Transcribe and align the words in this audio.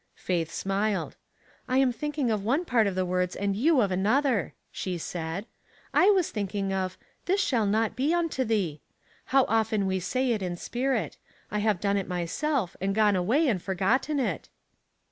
Faith 0.15 0.51
smiled." 0.51 1.15
1 1.67 1.77
am 1.79 1.91
thinking 1.93 2.31
of 2.31 2.43
one 2.43 2.65
part 2.65 2.87
of 2.87 2.95
the 2.95 3.05
words 3.05 3.35
and 3.35 3.55
you 3.55 3.81
of 3.81 3.91
another," 3.91 4.55
she 4.71 4.97
said." 4.97 5.45
I 5.93 6.09
was 6.09 6.31
thinking 6.31 6.73
of' 6.73 6.97
This 7.27 7.39
shall 7.39 7.67
not 7.67 7.95
be 7.95 8.11
unto 8.11 8.43
thee.' 8.43 8.81
How 9.25 9.43
often 9.47 9.85
we 9.85 9.99
say 9.99 10.31
it 10.31 10.41
in 10.41 10.57
spirit; 10.57 11.17
I 11.51 11.59
have 11.59 11.79
done 11.79 11.97
it 11.97 12.07
myself, 12.07 12.75
and 12.81 12.95
gone 12.95 13.15
away 13.15 13.47
and 13.47 13.61
forgotten 13.61 14.19
it." 14.19 14.49